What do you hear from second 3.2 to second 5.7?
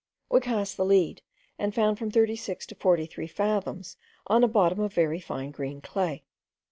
fathoms on a bottom of very fine